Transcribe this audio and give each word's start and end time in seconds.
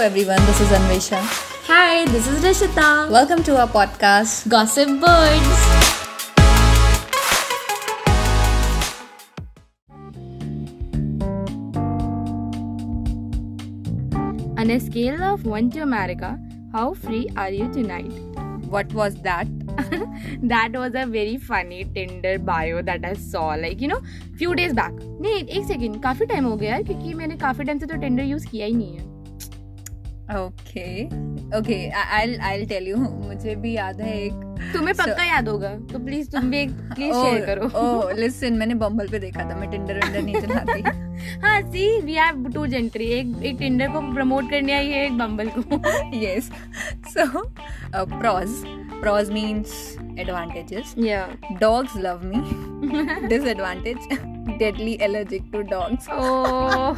everyone, 0.00 0.44
this 0.46 0.60
is 0.60 0.68
Anvesha. 0.68 1.20
Hi, 1.66 2.04
this 2.06 2.26
is 2.28 2.44
Rishita. 2.44 3.10
Welcome 3.10 3.42
to 3.44 3.58
our 3.60 3.66
podcast. 3.68 4.48
Gossip 4.48 4.88
Birds. 5.00 5.58
On 14.58 14.70
a 14.70 14.80
scale 14.80 15.22
of 15.22 15.44
1 15.44 15.70
to 15.70 15.80
America, 15.80 16.38
how 16.72 16.94
free 16.94 17.28
are 17.36 17.50
you 17.50 17.72
tonight? 17.72 18.12
What 18.68 18.92
was 18.92 19.14
that? 19.22 19.46
that 20.42 20.70
was 20.72 20.94
a 20.94 21.06
very 21.06 21.36
funny 21.36 21.84
Tinder 21.94 22.38
bio 22.38 22.82
that 22.82 23.04
I 23.04 23.12
saw 23.12 23.48
like 23.48 23.80
you 23.80 23.88
know 23.88 24.00
few 24.38 24.54
days 24.54 24.72
back 24.72 24.92
नहीं 25.20 25.44
एक 25.44 25.66
second 25.66 26.02
काफी 26.02 26.26
time 26.26 26.44
हो 26.44 26.56
गया 26.56 26.74
है 26.74 26.82
क्योंकि 26.82 27.12
मैंने 27.14 27.36
काफी 27.36 27.64
time 27.64 27.78
से 27.78 27.86
तो 27.86 27.96
टिंडर 28.00 28.22
यूज 28.24 28.44
किया 28.46 28.66
ही 28.66 28.74
नहीं 28.74 28.96
है 28.96 29.09
Okay, 30.31 31.91
I- 31.91 32.07
I'll 32.17 32.35
I'll 32.49 32.65
tell 32.67 32.85
you. 32.89 32.97
मुझे 33.27 33.55
भी 33.63 33.71
याद 33.75 34.01
है 34.01 34.11
एक 34.21 34.33
तुम्हें 34.73 34.93
So- 34.93 35.05
पक्का 35.05 35.23
याद 35.23 35.47
होगा 35.49 35.69
तो 35.91 35.99
प्लीज़ 36.05 36.29
तुम 36.31 36.49
भी 36.51 36.57
एक 36.57 36.71
प्लीज़ 36.93 37.13
Oh, 37.13 37.23
शेयर 37.25 37.45
करो 37.45 37.67
Oh, 37.81 38.19
listen, 38.19 38.57
मैंने 38.59 38.73
बम्बल 38.83 39.07
पे 39.11 39.19
देखा 39.19 39.49
था 39.49 39.55
मैं 39.55 39.69
टिंडर 39.71 39.99
विंडर 39.99 40.21
नहीं 40.21 40.41
चलाती 40.41 40.81
हाँ 41.43 41.61
सी 41.71 41.85
वी 42.01 42.13
हैव 42.13 42.45
टू 42.53 42.65
जेंट्री 42.67 43.05
एक 43.19 43.35
एक 43.45 43.57
टिंडर 43.59 43.87
को 43.91 44.01
प्रमोट 44.13 44.49
करने 44.51 44.73
आई 44.73 44.87
है 44.89 45.05
एक 45.05 45.17
बम्बल 45.17 45.49
को 45.57 45.81
yes 46.23 46.49
So, 47.15 47.25
uh, 47.93 48.05
pros. 48.19 48.61
Pros 49.01 49.29
means 49.35 49.71
advantages. 50.23 50.93
या 51.05 51.21
Dogs 51.61 51.95
love 52.05 52.23
me. 52.31 52.41
Disadvantage. 53.29 54.03
Deadly 54.59 54.97
allergic 55.05 55.51
to 55.51 55.61
dogs. 55.63 56.07
Oh, 56.11 56.93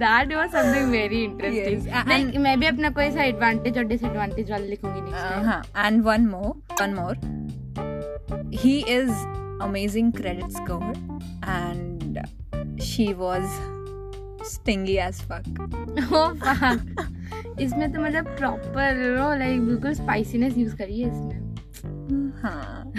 that 0.00 0.28
was 0.38 0.50
something 0.52 0.90
very 0.90 1.24
interesting. 1.24 1.80
Yes, 1.84 1.86
a- 1.86 2.04
Like, 2.08 2.24
and- 2.26 2.38
मैं 2.46 2.58
भी 2.60 2.66
अपना 2.66 2.90
कोई 2.98 3.10
सा 3.12 3.22
एडवांटेज 3.24 3.78
और 3.78 3.84
डिसएडवांटेज 3.92 4.50
वाला 4.50 4.66
लिखूँगी 4.66 5.00
Uh, 5.00 5.12
time 5.12 5.48
huh. 5.50 5.62
And 5.84 6.04
one 6.04 6.26
more, 6.34 6.52
one 6.80 6.94
more. 7.00 7.14
He 8.64 8.74
is 8.96 9.10
amazing 9.68 10.12
credit 10.20 10.52
score, 10.52 10.92
and 11.56 12.20
she 12.90 13.06
was 13.24 13.56
stingy 14.52 14.98
as 15.08 15.20
fuck. 15.30 15.48
Oh 16.12 16.32
fuck. 16.44 16.80
इसमें 17.60 17.90
तो 17.92 18.00
मतलब 18.00 18.26
प्रॉपर 18.38 19.04
लाइक 19.38 19.60
बिल्कुल 19.66 19.92
स्पाइसीनेस 19.94 20.56
यूज़ 20.58 20.74
करी 20.76 21.00
है 21.00 21.08
इसमें 21.10 22.32
हाँ 22.42 22.92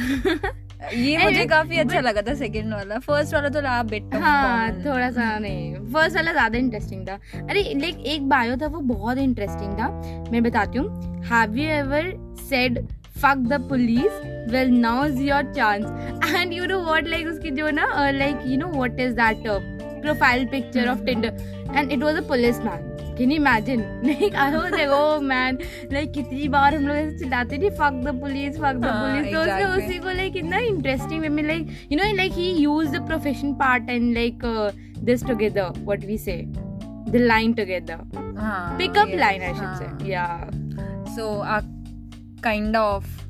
ये 0.93 1.17
मुझे 1.17 1.45
काफ़ी 1.45 1.77
अच्छा 1.79 1.99
लगा 1.99 2.21
था 2.21 2.33
सेकंड 2.35 2.73
वाला 2.73 2.97
फ़र्स्ट 2.99 3.33
वाला 3.33 3.49
तो 3.49 3.59
रहा 3.59 3.81
बिट 3.83 4.15
हाँ 4.15 4.71
थोड़ा 4.85 5.09
सा 5.11 5.37
नहीं 5.39 5.73
फ़र्स्ट 5.93 6.15
वाला 6.15 6.31
ज़्यादा 6.31 6.57
इंटरेस्टिंग 6.57 7.07
था 7.07 7.19
अरे 7.39 7.63
लाइक 7.79 8.05
एक 8.15 8.27
बायो 8.29 8.57
था 8.61 8.67
वो 8.67 8.79
बहुत 8.93 9.17
इंटरेस्टिंग 9.17 9.73
था 9.79 9.89
मैं 10.31 10.43
बताती 10.43 10.77
हूँ 10.77 11.23
have 11.31 11.57
you 11.57 11.69
ever 11.79 12.13
said 12.49 12.85
fuck 13.21 13.39
the 13.51 13.57
police 13.69 14.17
well 14.53 14.73
now's 14.81 15.15
your 15.27 15.39
chance 15.53 15.87
and 16.31 16.53
you 16.53 16.67
know 16.71 16.79
what 16.87 17.07
like 17.13 17.27
उसकी 17.27 17.51
जो 17.51 17.69
ना 17.77 17.87
uh, 17.93 18.11
like 18.17 18.43
you 18.45 18.57
know 18.57 18.67
what 18.81 18.99
is 19.05 19.15
that 19.15 19.47
uh, 19.47 19.59
profile 20.03 20.45
picture 20.51 20.85
of 20.91 21.03
Tinder 21.07 21.31
and 21.73 21.91
it 21.91 21.99
was 21.99 22.19
a 22.19 22.25
policeman 23.17 23.29
can 23.29 23.31
you 23.31 23.37
imagine 23.37 24.03
like 24.03 24.33
I 24.33 24.57
was 24.57 24.71
like 24.71 24.89
oh 24.89 25.19
man 25.21 25.57
like 25.91 26.13
कितनी 26.13 26.47
बार 26.47 26.75
हम 26.75 26.87
लोग 26.87 26.97
ऐसे 26.97 27.17
चिल्लाते 27.19 27.57
थे 27.57 27.77
fuck 27.77 28.03
the 28.03 28.13
police 28.13 28.57
fuck 28.57 28.81
the 28.81 28.87
हाँ, 28.87 29.21
police 29.21 29.33
तो 29.33 29.41
उसने. 29.41 29.87
उसी 29.87 29.99
को 29.99 30.17
like 30.17 30.33
कितना 30.33 30.57
interesting 30.57 31.19
way 31.19 31.29
में 31.29 31.43
like 31.43 31.69
you 31.91 31.97
know 31.97 32.23
like 32.23 32.31
he 32.31 32.51
used 32.67 32.91
the 32.91 33.01
profession 33.01 33.55
part 33.55 33.83
and 33.89 34.13
like 34.13 34.43
uh, 34.43 34.71
this 35.03 35.21
together 35.21 35.71
what 35.83 35.99
we 36.03 36.17
say 36.17 36.47
the 37.07 37.19
line 37.19 37.53
together 37.53 37.99
हाँ 38.37 38.77
pick 38.77 38.97
up 38.97 39.09
line 39.09 39.41
I 39.41 39.53
should 39.53 39.77
say 39.77 40.09
yeah 40.09 40.49
so 41.17 41.43
kind 42.43 42.75
of 42.75 43.26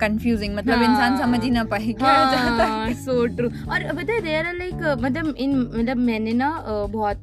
confusing 0.00 0.52
uh, 0.52 0.58
मतलब 0.58 0.78
हाँ. 0.78 0.84
इंसान 0.84 1.16
समझ 1.18 1.42
ही 1.44 1.50
ना 1.50 1.64
पाए 1.64 1.92
क्या 1.92 2.14
चाहता 2.32 2.64
है। 2.64 2.94
सो 2.94 3.26
ट्रू 3.36 3.48
और 3.48 3.84
पता 3.94 4.12
है 4.12 4.20
देयर 4.22 4.46
आर 4.46 4.54
लाइक 4.54 4.82
मतलब 5.02 5.34
इन 5.38 5.56
मतलब 5.74 5.96
मैंने 5.96 6.32
ना 6.32 6.50
बहुत 6.92 7.22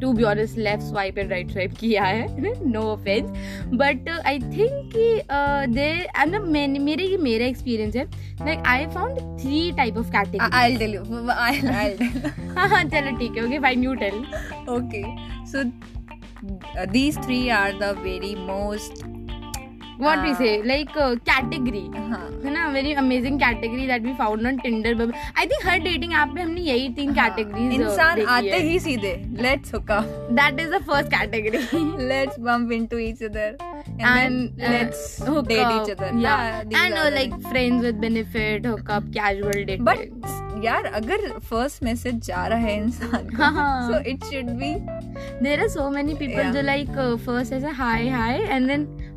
to 0.00 0.12
be 0.12 0.22
honest 0.32 0.58
left 0.58 0.84
swipe 0.88 1.18
and 1.18 1.30
right 1.30 1.50
swipe 1.52 1.74
किया 1.80 2.04
है। 2.04 2.70
No 2.70 2.82
offence 2.92 3.30
but 3.74 4.08
I 4.26 4.38
think 4.38 4.90
कि 4.94 5.06
देयर 5.74 6.06
मतलब 6.20 6.48
मैंने 6.48 6.78
मेरे 6.78 7.06
ये 7.06 7.16
मेरा 7.28 7.46
एक्सपीरियंस 7.46 7.96
है। 7.96 8.04
Like 8.44 8.62
I 8.66 8.86
found 8.94 9.18
three 9.40 9.70
type 9.76 9.96
of 9.98 10.10
category 10.10 10.60
I'll 10.62 10.78
tell 10.78 10.94
you. 10.94 11.04
I'll, 11.32 11.68
I'll 11.80 11.98
tell 11.98 12.56
हाँ 12.56 12.68
हाँ 12.68 12.82
चलो 12.84 13.16
ठीक 13.18 13.36
है 13.36 13.44
okay 13.44 13.58
fine 13.60 13.84
you 13.84 13.94
tell 14.02 14.24
okay 14.72 15.04
so 15.52 15.62
uh, 15.62 16.86
these 16.92 17.18
three 17.18 17.50
are 17.50 17.72
the 17.80 17.90
very 18.04 18.34
most 18.48 19.04
what 20.02 20.18
we 20.18 20.28
हाँ. 20.28 20.38
से 20.38 20.62
लाइक 20.66 20.88
कैटेगरी 20.98 21.86
हाँ 21.96 22.28
है 22.44 22.52
ना 22.52 22.66
very 22.72 22.92
amazing 23.02 23.38
category 23.40 23.86
that 23.86 24.02
we 24.04 24.12
found 24.18 24.46
on 24.46 24.56
Tinder 24.58 25.02
I 25.12 25.46
think 25.46 25.66
her 25.68 25.78
dating 25.88 26.12
app 26.22 26.34
पे 26.34 26.40
हमने 26.40 26.60
यही 26.60 26.88
तीन 26.96 27.12
categories 27.14 27.80
हाँ. 27.80 27.90
इंसान 27.90 28.22
आते 28.36 28.58
ही 28.68 28.78
सीधे 28.86 29.14
let's 29.42 29.74
hook 29.76 29.92
up 29.98 30.10
that 30.40 30.60
is 30.60 30.70
the 30.74 30.82
first 30.90 31.10
category 31.14 31.82
let's 32.12 32.42
bump 32.48 32.72
into 32.78 32.98
each 33.08 33.22
other 33.30 33.48
and, 33.92 34.06
and 34.08 34.60
then 34.60 34.68
uh, 34.68 34.72
let's 34.74 35.02
hook 35.28 35.48
date 35.48 35.64
up. 35.64 35.72
each 35.76 35.94
other 35.96 36.10
Yeah, 36.20 36.62
these 36.64 36.78
and 36.82 36.94
uh, 36.94 37.10
like 37.16 37.34
friends 37.48 37.84
with 37.84 38.00
benefit, 38.00 38.66
hook 38.66 38.90
up, 38.98 39.10
casual 39.18 39.52
dating. 39.52 39.84
but 39.90 40.06
यार 40.64 40.84
अगर 40.84 41.22
first 41.48 41.82
message 41.84 42.18
जा 42.26 42.46
रहा 42.46 42.58
है 42.58 42.76
इंसान 42.82 43.28
को 43.36 43.42
हाँ. 43.54 43.88
so 43.88 43.96
it 44.10 44.26
should 44.30 44.50
be 44.58 44.68
there 45.46 45.62
are 45.64 45.68
so 45.68 45.86
many 45.94 46.14
people 46.20 46.42
Yeah. 46.42 46.52
who 46.52 46.62
like 46.68 47.00
uh, 47.04 47.06
first 47.24 47.54
say 47.64 47.72
hi 47.80 47.96
hi 48.16 48.34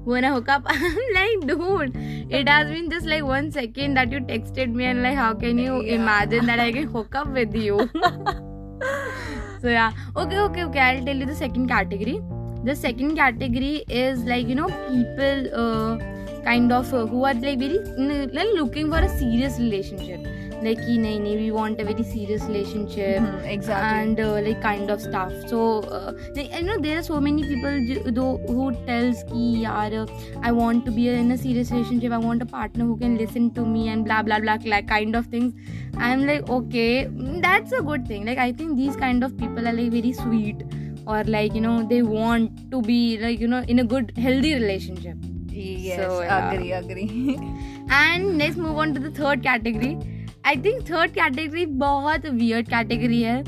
then 0.05 0.23
wanna 0.23 0.33
hook 0.33 0.49
up. 0.49 0.63
I'm 0.67 0.97
like, 1.13 1.47
dude, 1.47 1.95
it 2.29 2.47
has 2.49 2.69
been 2.69 2.89
just 2.89 3.05
like 3.05 3.23
one 3.23 3.51
second 3.51 3.93
that 3.95 4.11
you 4.11 4.19
texted 4.19 4.73
me 4.73 4.85
and 4.85 5.01
like, 5.03 5.15
how 5.15 5.33
can 5.33 5.57
you 5.57 5.81
Yeah. 5.83 5.95
imagine 5.95 6.45
that 6.47 6.59
I 6.59 6.71
can 6.71 6.87
hook 6.87 7.15
up 7.15 7.27
with 7.27 7.55
you? 7.55 7.89
so 9.61 9.69
yeah, 9.69 9.91
okay, 10.15 10.39
okay, 10.39 10.63
okay. 10.65 10.79
I'll 10.79 11.05
tell 11.05 11.15
you 11.15 11.25
the 11.25 11.35
second 11.35 11.67
category. 11.67 12.21
The 12.63 12.75
second 12.75 13.15
category 13.15 13.83
is 13.89 14.19
like 14.23 14.47
you 14.47 14.55
know 14.55 14.67
people 14.87 15.49
uh, 15.53 15.97
kind 16.43 16.71
of 16.71 16.93
uh, 16.93 17.05
who 17.05 17.23
are 17.25 17.33
like 17.33 17.59
very 17.59 17.79
n- 17.97 18.29
like 18.33 18.47
looking 18.55 18.89
for 18.91 18.97
a 18.99 19.09
serious 19.09 19.59
relationship 19.59 20.25
like 20.63 20.77
nahi, 20.77 21.19
nahi, 21.19 21.35
we 21.37 21.51
want 21.51 21.79
a 21.79 21.83
very 21.83 22.03
serious 22.03 22.43
relationship. 22.43 23.21
Mm-hmm, 23.21 23.45
exactly. 23.45 24.01
And 24.01 24.19
uh, 24.19 24.33
like 24.47 24.61
kind 24.61 24.89
of 24.89 25.01
stuff. 25.01 25.33
So 25.47 25.81
uh, 25.81 26.13
like, 26.35 26.53
you 26.53 26.63
know 26.63 26.77
there 26.79 26.99
are 26.99 27.03
so 27.03 27.19
many 27.19 27.43
people 27.43 28.11
though 28.11 28.37
who 28.47 28.71
tells 28.85 29.23
ki 29.31 29.65
yaar 29.65 30.01
uh, 30.01 30.05
i 30.41 30.51
want 30.51 30.85
to 30.85 30.91
be 30.91 31.09
in 31.09 31.31
a 31.31 31.37
serious 31.37 31.71
relationship. 31.71 32.11
I 32.11 32.17
want 32.17 32.41
a 32.41 32.45
partner 32.45 32.85
who 32.85 32.97
can 32.97 33.17
listen 33.17 33.51
to 33.59 33.65
me 33.65 33.89
and 33.89 34.05
blah 34.05 34.21
blah 34.23 34.39
blah 34.39 34.57
like 34.65 34.87
kind 34.87 35.15
of 35.15 35.27
things. 35.27 35.53
I'm 35.97 36.25
like 36.27 36.49
okay 36.49 37.07
that's 37.45 37.71
a 37.71 37.81
good 37.91 38.07
thing. 38.07 38.25
Like 38.25 38.37
i 38.37 38.51
think 38.51 38.77
these 38.77 38.95
kind 38.95 39.23
of 39.23 39.37
people 39.37 39.67
are 39.67 39.73
like 39.73 39.91
very 39.91 40.13
sweet 40.13 40.65
or 41.07 41.23
like 41.23 41.53
you 41.53 41.61
know 41.61 41.77
they 41.83 42.01
want 42.01 42.59
to 42.71 42.81
be 42.81 43.17
like 43.19 43.39
you 43.39 43.47
know 43.47 43.63
in 43.67 43.79
a 43.79 43.83
good 43.83 44.11
healthy 44.17 44.53
relationship. 44.53 45.17
Yes 45.49 46.01
so, 46.01 46.21
yeah. 46.21 46.51
agree 46.51 46.71
agree. 46.73 47.39
And 47.89 48.37
let's 48.37 48.57
move 48.57 48.77
on 48.77 48.93
to 48.93 48.99
the 48.99 49.11
third 49.11 49.43
category. 49.43 49.97
I 50.47 50.55
think 50.55 50.81
third 50.89 51.11
category 51.11 51.65
बहुत 51.65 52.25
weird 52.25 52.67
category 52.69 53.21
है. 53.21 53.39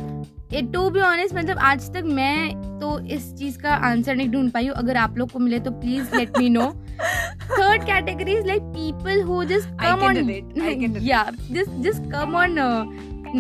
it 0.57 0.71
to 0.73 0.89
be 0.89 0.99
honest 0.99 1.35
मतलब 1.35 1.57
आज 1.59 1.89
तक 1.93 2.03
मैं 2.05 2.79
तो 2.79 2.99
इस 3.15 3.33
चीज़ 3.39 3.57
का 3.59 3.73
answer 3.89 4.15
नहीं 4.15 4.29
ढूंढ 4.29 4.51
पाई 4.51 4.67
हूँ। 4.67 4.75
अगर 4.75 4.97
आप 4.97 5.17
लोग 5.17 5.31
को 5.31 5.39
मिले 5.39 5.59
तो 5.59 5.71
please 5.71 6.15
let 6.15 6.37
me 6.37 6.49
know 6.49 6.69
third 7.51 7.83
category 7.83 8.37
is 8.37 8.45
like 8.47 8.61
people 8.77 9.21
who 9.23 9.43
just 9.43 9.69
come 9.81 10.05
on 10.05 10.17
या 11.03 11.23
just 11.51 11.71
just 11.87 12.11
come 12.11 12.35
on 12.35 12.55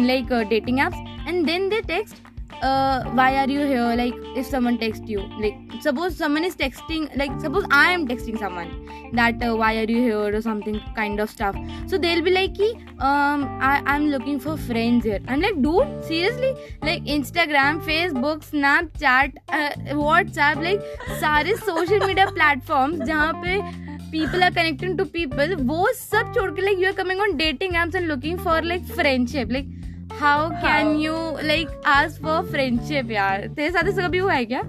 like 0.07 0.33
dating 0.49 0.79
apps 0.79 1.27
and 1.27 1.45
then 1.45 1.69
they 1.69 1.81
uh, 1.81 2.26
uh, 2.61 3.03
why 3.11 3.35
are 3.37 3.49
you 3.49 3.65
here 3.65 3.95
like 3.95 4.13
if 4.35 4.45
someone 4.45 4.77
texts 4.77 5.07
you 5.07 5.21
like 5.39 5.55
suppose 5.81 6.15
someone 6.15 6.43
is 6.43 6.55
texting 6.55 7.05
like 7.17 7.31
suppose 7.39 7.65
i 7.71 7.91
am 7.91 8.07
texting 8.07 8.37
someone 8.37 8.69
that 9.13 9.41
uh, 9.43 9.55
why 9.55 9.75
are 9.77 9.89
you 9.91 9.97
here 9.97 10.35
or 10.35 10.41
something 10.41 10.81
kind 10.95 11.19
of 11.19 11.29
stuff 11.29 11.55
so 11.87 11.97
they'll 11.97 12.23
be 12.23 12.31
like 12.31 12.59
um 12.99 13.43
I, 13.61 13.81
i'm 13.85 14.07
looking 14.07 14.39
for 14.39 14.57
friends 14.57 15.05
here 15.05 15.19
i'm 15.27 15.41
like 15.41 15.61
dude 15.61 16.03
seriously 16.03 16.53
like 16.81 17.03
instagram 17.03 17.81
facebook 17.81 18.43
snapchat 18.51 19.33
uh, 19.49 19.69
whatsapp 19.93 20.63
like 20.63 20.81
सारे 21.19 21.57
social 21.65 22.07
media 22.07 22.27
platforms 22.31 23.05
जहाँ 23.07 23.33
पे 23.43 23.85
people 24.11 24.43
are 24.43 24.51
connecting 24.51 24.97
to 24.97 25.05
people 25.05 25.55
वो 25.71 25.87
सब 25.93 26.33
छोड़ 26.35 26.51
के 26.51 26.61
like 26.61 26.77
you 26.77 26.87
are 26.89 26.97
coming 27.01 27.19
on 27.19 27.37
dating 27.37 27.73
apps 27.73 27.95
and 27.95 28.07
looking 28.07 28.37
for 28.37 28.61
like 28.61 28.85
friendship 28.99 29.51
like 29.51 29.65
how 30.21 30.49
can 30.49 30.85
How? 30.85 30.99
you 31.01 31.15
like 31.47 31.69
ask 31.85 32.21
for 32.21 32.37
friendship 32.53 33.11
यार 33.11 33.47
तेरे 33.47 33.71
साथ 33.71 33.87
ऐसा 33.89 34.07
कभी 34.07 34.17
हुआ 34.17 34.33
है 34.33 34.45
क्या? 34.45 34.61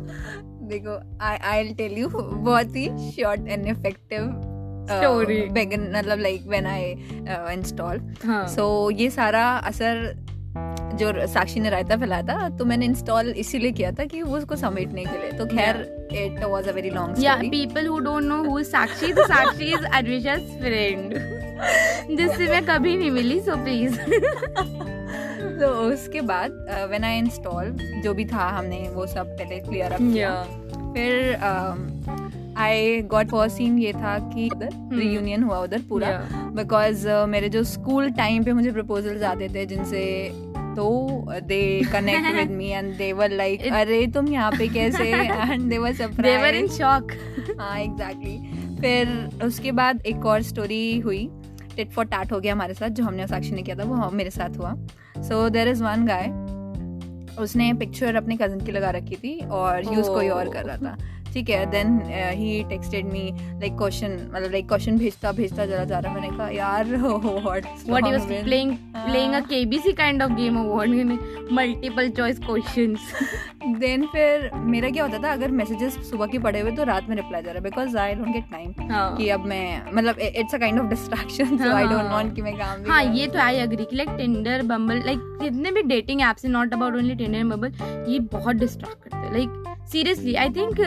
देखो 0.71 1.00
आई 1.25 1.37
आई 1.50 1.75
टेल 1.75 1.99
यू 1.99 2.09
बहुत 2.09 2.77
ही 2.77 2.89
शॉर्ट 3.11 3.49
एंड 3.49 3.67
इफ़ेक्टिव 3.67 4.45
Story. 4.89 5.39
मतलब 5.97 6.19
लाइक 6.19 6.47
व्हेन 6.47 6.67
आई 6.67 6.85
इंस्टॉल 7.55 8.00
हाँ. 8.25 8.47
सो 8.49 8.91
ये 8.91 9.11
सारा 9.11 9.45
असर 9.71 10.25
जो 10.95 11.27
साक्षी 11.27 11.61
ने 11.61 11.71
रायता 11.71 11.97
फैलाया 11.97 12.23
था 12.23 12.49
तो 12.49 12.65
मैंने 12.65 12.87
इंस्टॉल 12.87 13.29
इसीलिए 13.29 13.73
किया 13.73 13.91
था 13.93 14.05
कि 14.05 14.23
वो 14.23 14.37
उसको 14.37 14.56
समेटने 14.56 15.05
के 15.05 15.19
लिए। 15.19 15.33
तो 15.33 15.47
खैर 15.47 16.09
it 16.12 16.44
was 16.44 16.69
a 16.69 16.73
very 16.73 16.91
long 16.91 17.17
people 17.51 17.91
who 17.91 18.01
don't 18.06 18.29
know 18.33 18.41
who 18.44 18.56
is 18.62 18.73
Sakshi, 18.73 19.15
the 19.15 19.27
Sakshi 19.35 19.69
is 19.79 19.87
Advisha's 20.01 20.49
friend. 20.65 21.15
जिससे 22.17 22.47
मैं 22.49 22.65
कभी 22.67 22.97
नहीं 22.97 23.11
मिली 23.11 23.41
सो 23.41 23.56
प्लीज़ 23.65 23.99
तो 25.60 25.69
उसके 25.84 26.20
बाद 26.31 26.50
व्हेन 26.88 27.05
आई 27.05 27.19
इंस्टॉल 27.19 27.76
जो 28.05 28.14
भी 28.14 28.25
था 28.25 28.49
हमने 28.49 28.88
वो 28.94 29.06
सब 29.06 29.37
पहले 29.38 29.58
क्लियर 29.60 29.93
अप 29.93 29.99
किया। 30.00 30.34
फिर 30.94 31.34
आई 32.58 33.00
गॉट 33.10 33.31
फ़र्स्ट 33.31 33.56
सीन 33.56 33.78
ये 33.78 33.93
था 33.93 34.19
कि 34.34 34.49
उधर 34.55 34.70
Hmm. 34.70 34.99
रियूनियन 34.99 35.43
हुआ 35.43 35.58
उधर 35.58 35.82
पूरा। 35.88 36.10
बिकॉज़ 36.56 37.08
मेरे 37.28 37.49
जो 37.49 37.62
स्कूल 37.64 38.10
टाइम 38.10 38.44
पे 38.44 38.52
मुझे 38.52 38.72
प्रपोजल्स 38.72 39.22
आते 39.22 39.49
थे 39.49 39.64
जिनसे 39.66 40.05
तो 40.76 40.88
they 41.43 41.60
connect 41.93 42.34
with 42.34 42.50
me 42.50 42.69
and 42.69 42.96
they 42.96 43.12
were 43.12 43.31
like 43.31 43.66
अरे 43.72 44.06
तुम 44.06 44.28
यहाँ 44.28 44.50
पे 44.52 44.69
कैसे 44.69 45.10
and 45.12 45.69
they 45.70 45.78
were 45.78 45.93
they 46.20 46.37
were 46.43 46.55
in 46.55 46.69
shock 46.69 47.12
हाँ 47.60 47.78
एग्जैक्टली 47.81 48.37
फिर 48.81 49.44
उसके 49.44 49.72
बाद 49.72 50.02
एक 50.06 50.26
और 50.26 50.43
स्टोरी 50.43 50.99
हुई। 50.99 51.28
टिट 51.79 51.91
फॉर 51.91 52.05
टाट 52.07 52.33
हो 52.33 52.41
गया 52.41 52.53
हमारे 52.53 52.75
साथ 52.75 52.89
जो 52.91 53.05
हमने 53.05 53.27
साक्षी 53.27 53.51
ने 53.51 53.63
किया 53.63 53.77
था 53.79 53.85
वो 53.85 54.11
मेरे 54.13 54.31
साथ 54.31 54.59
हुआ। 54.59 54.75
सो 55.23 55.49
देर 55.49 55.69
इज़ 55.69 55.83
वन 55.85 56.07
गाय 56.07 56.31
उसने 57.43 57.73
पिक्चर 57.75 58.17
अपने 58.17 58.37
कज़न 58.37 58.61
की 58.61 58.73
लगा 58.73 58.91
रखी 58.91 59.17
थी 59.17 59.39
और 59.53 59.85
यूज़ 59.95 60.09
कोई 60.09 60.29
और 60.29 60.49
कर 60.49 60.65
रहा 60.65 60.77
था। 60.77 60.97
ठीक 61.35 61.51
है 61.51 61.65
then 61.71 62.01
he 62.11 62.63
texted 62.69 63.13
me 63.13 63.23
like 63.33 63.77
question 63.79 64.19
मतलब 64.35 64.51
लाइक 64.53 64.69
क्वेश्चन 64.69 64.99
भेजता 64.99 65.33
भेजता 65.33 65.67
जरा 65.67 65.85
जा 65.85 65.99
रहा 65.99 66.15
मैंने 66.15 66.29
कहा 66.29 66.49
यार 66.51 66.95
what 66.97 67.67
what 67.89 68.07
he 68.07 68.13
was 68.13 68.27
playing 68.45 68.73
playing 69.07 69.35
a 69.35 69.43
KBC 69.43 69.97
kind 69.97 70.23
of 70.23 70.37
game 70.37 70.57
award 70.57 70.97
multiple 71.51 72.11
choice 72.13 72.43
questions. 72.49 72.99
Then 73.79 74.05
फिर 74.07 74.51
मेरा 74.67 74.89
क्या 74.91 75.05
होता 75.05 75.19
था 75.23 75.33
अगर 75.33 75.51
मैसेजेस 75.51 75.95
सुबह 76.11 76.27
के 76.27 76.39
पड़े 76.39 76.61
हुए 76.61 76.71
तो 76.71 76.85
रात 76.85 77.09
में 77.09 77.15
रिप्लाई 77.17 77.43
जा 77.43 77.51
रहा 77.51 77.59
है 77.59 77.63
because 77.63 77.97
I 77.97 78.15
don't 78.15 78.33
get 78.33 78.45
time 78.53 78.91
हाँ। 78.91 79.17
कि 79.17 79.29
अब 79.29 79.45
मैं 79.47 79.93
मतलब 79.95 80.19
it's 80.19 80.55
a 80.55 80.59
kind 80.59 80.81
of 80.81 80.87
distraction 80.87 81.57
so 81.59 81.73
I 81.73 81.85
don't 81.85 81.95
हाँ। 81.95 82.13
वांट 82.13 82.35
कि 82.37 82.43
मैं 82.43 82.57
काम 82.59 82.83
भी 82.83 82.91
हाँ। 82.91 83.03
ये 83.15 83.27
तो 83.27 83.39
आई 83.39 83.59
अग्री 83.59 83.85
कि 83.85 83.97
लाइक 83.97 84.11
टिंडर 84.19 84.63
बम्बल 84.67 85.03
लाइक 85.07 85.39
जितने 85.43 85.73
भी 85.73 85.83
डेटिंग 85.89 86.21
एप्स 86.21 86.45
हैं 86.45 86.53
not 86.53 86.75
about 86.75 86.95
only 86.95 87.15
Tinder 87.15 87.39
and 87.39 87.53
Bumble 87.53 88.05
ये 88.13 88.19
बहुत 88.33 88.57
डिस्ट्रैक्ट 88.57 89.03
करते 89.03 89.17
हैं। 89.17 89.33
लाइक 89.33 89.68
सीरियसली 89.93 90.35
आई 90.35 90.50
थिंक 90.50 90.81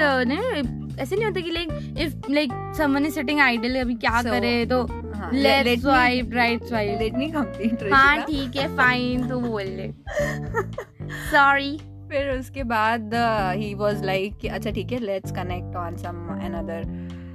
ऐसे 1.00 1.16
नहीं 1.16 1.26
होता 1.26 1.42
कि 1.42 1.52
like 1.52 1.70
if 1.98 2.32
like 2.32 2.52
someone 2.78 3.06
is 3.06 3.14
sitting 3.14 3.40
idle 3.40 3.76
अभी 3.82 3.94
क्या 3.96 4.22
So, 4.22 4.30
करे 4.30 4.66
तो 4.66 4.82
हाँ, 5.16 5.30
left 5.34 5.82
swipe 5.82 6.34
right 6.34 6.64
swipe 6.64 7.00
let 7.00 7.18
me 7.20 7.30
complete 7.36 7.92
हाँ 7.94 8.22
ठीक 8.22 8.56
है 8.56 8.68
फाइन 8.78 9.28
तो 9.30 9.40
बोल 9.40 9.64
ले। 9.64 9.88
सॉरी 11.32 11.78
फिर 12.12 12.30
उसके 12.30 12.64
बाद 12.64 13.12
ही 13.56 13.74
वाज 13.76 14.04
लाइक 14.06 14.46
अच्छा 14.46 14.72
ठीक 14.72 14.92
है 14.92 15.00
let's 15.00 15.32
connect 15.32 15.76
on 15.76 15.96
some 15.98 16.28
another 16.44 16.84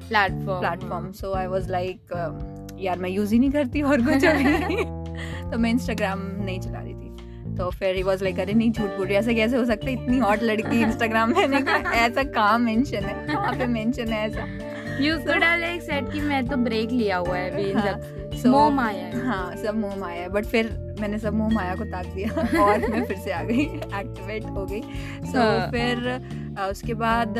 platform 0.08 0.60
platform 0.60 1.10
so 1.12 1.32
I 1.34 1.46
was 1.46 1.70
like 1.70 2.76
यार 2.80 2.98
मैं 2.98 3.10
यूज़ 3.10 3.32
ही 3.32 3.38
नहीं 3.38 3.50
करती 3.50 3.82
और 3.82 4.02
कुछ 4.02 4.24
अभी. 4.24 4.84
तो 5.50 5.58
मैं 5.58 5.70
इंस्टाग्राम 5.70 6.20
नहीं 6.44 6.60
चला 6.60 6.78
रही 6.78 6.94
तो 7.58 7.70
फिर 7.70 7.94
ही 7.96 8.02
वाज 8.02 8.22
लाइक 8.22 8.40
अरे 8.40 8.52
नहीं 8.52 8.70
झूठ 8.72 8.90
बोल 8.90 9.06
रही 9.06 9.16
ऐसा 9.16 9.32
कैसे 9.32 9.56
हो 9.56 9.64
सकता 9.64 9.86
है? 9.86 9.92
इतनी 9.92 10.18
हॉट 10.18 10.42
लड़की 10.42 10.80
इंस्टाग्राम 10.82 11.34
में 11.36 11.64
कहा 11.64 11.92
ऐसा 11.96 12.22
काम 12.32 12.62
मेंशन 12.62 13.04
है? 13.04 13.34
वहाँ 13.34 13.52
पे 13.58 13.66
मेंशन 13.66 14.12
है 14.12 14.26
ऐसा? 14.28 14.46
You 15.02 15.16
could 15.18 15.42
have 15.42 15.60
like 15.60 15.82
said 15.82 16.10
कि 16.12 16.20
मैं 16.20 16.46
तो 16.46 16.56
ब्रेक 16.56 16.90
लिया 16.90 17.16
हुआ 17.16 17.36
है 17.36 17.50
अभी 17.50 17.72
हाँ, 17.72 17.98
so- 18.32 18.46
मोह 18.46 18.68
माया 18.70 19.04
है। 19.06 19.24
हाँ 19.26 19.56
सब 19.56 19.74
मोह 19.74 19.96
माया 19.96 20.20
है 20.22 20.28
बट 20.28 20.44
फिर 20.44 20.70
मैंने 21.00 21.18
सब 21.18 21.34
मोह 21.34 21.48
माया 21.50 21.74
को 21.74 21.84
ताक 21.84 22.06
दिया 22.06 22.60
और 22.62 22.88
मैं 22.90 23.04
फिर 23.04 23.16
से 23.16 23.32
आ 23.32 23.42
गई 23.42 23.60
एक्टिवेट 23.60 24.44
हो 24.46 24.64
गई। 24.66 24.80
सो 25.32 25.38
हाँ। 25.38 25.70
फिर 25.70 26.60
उसके 26.70 26.94
बाद 26.94 27.38